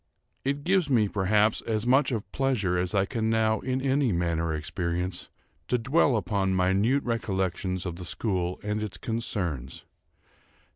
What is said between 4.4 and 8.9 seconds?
experience, to dwell upon minute recollections of the school and